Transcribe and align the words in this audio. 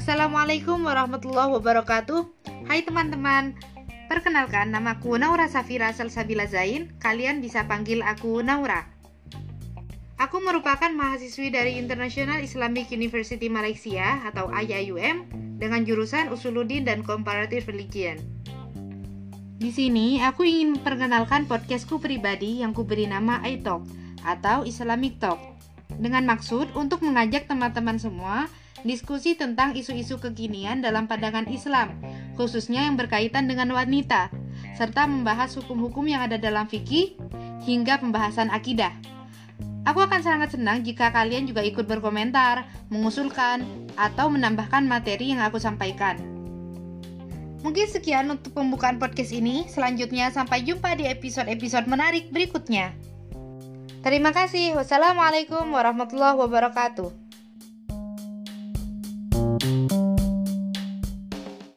Assalamualaikum 0.00 0.88
warahmatullahi 0.88 1.60
wabarakatuh. 1.60 2.24
Hai 2.64 2.80
teman-teman 2.88 3.52
Perkenalkan, 4.08 4.72
namaku 4.72 5.20
Naura 5.20 5.44
Safira 5.44 5.92
Salsabila 5.92 6.48
Zain. 6.48 6.88
Kalian 7.04 7.44
bisa 7.44 7.68
panggil 7.68 8.00
aku 8.00 8.40
Naura. 8.40 8.88
Aku 10.16 10.40
merupakan 10.40 10.88
mahasiswi 10.88 11.52
dari 11.52 11.76
International 11.76 12.40
Islamic 12.40 12.88
University 12.88 13.52
Malaysia 13.52 14.24
atau 14.24 14.48
IIUM 14.48 15.28
dengan 15.60 15.84
jurusan 15.84 16.32
Usuluddin 16.32 16.88
dan 16.88 17.04
Comparative 17.04 17.68
Religion. 17.68 18.16
Di 19.60 19.68
sini 19.68 20.24
aku 20.24 20.48
ingin 20.48 20.80
memperkenalkan 20.80 21.44
podcastku 21.44 22.00
pribadi 22.00 22.64
yang 22.64 22.72
kuberi 22.72 23.04
nama 23.04 23.44
iTalk 23.44 23.84
atau 24.24 24.64
Islamic 24.64 25.20
Talk 25.20 25.36
dengan 26.00 26.24
maksud 26.24 26.72
untuk 26.72 27.04
mengajak 27.04 27.44
teman-teman 27.44 28.00
semua 28.00 28.48
diskusi 28.82 29.36
tentang 29.36 29.76
isu-isu 29.76 30.16
kekinian 30.16 30.80
dalam 30.80 31.08
pandangan 31.10 31.48
Islam, 31.48 31.96
khususnya 32.34 32.86
yang 32.86 32.96
berkaitan 32.96 33.46
dengan 33.46 33.70
wanita, 33.72 34.32
serta 34.76 35.04
membahas 35.08 35.52
hukum-hukum 35.56 36.08
yang 36.08 36.24
ada 36.24 36.40
dalam 36.40 36.64
fikih 36.68 37.16
hingga 37.64 38.00
pembahasan 38.00 38.48
akidah. 38.48 38.92
Aku 39.88 40.04
akan 40.04 40.20
sangat 40.20 40.52
senang 40.52 40.84
jika 40.84 41.08
kalian 41.08 41.48
juga 41.48 41.64
ikut 41.64 41.88
berkomentar, 41.88 42.68
mengusulkan, 42.92 43.64
atau 43.96 44.28
menambahkan 44.28 44.84
materi 44.84 45.32
yang 45.32 45.40
aku 45.40 45.56
sampaikan. 45.56 46.20
Mungkin 47.60 47.88
sekian 47.88 48.28
untuk 48.28 48.56
pembukaan 48.56 48.96
podcast 48.96 49.32
ini. 49.36 49.68
Selanjutnya, 49.68 50.32
sampai 50.32 50.64
jumpa 50.64 50.96
di 50.96 51.08
episode-episode 51.08 51.88
menarik 51.88 52.32
berikutnya. 52.32 52.92
Terima 54.00 54.32
kasih. 54.32 54.80
Wassalamualaikum 54.80 55.68
warahmatullahi 55.68 56.40
wabarakatuh. 56.40 57.29
Thank 59.60 59.89
you. 59.89 59.89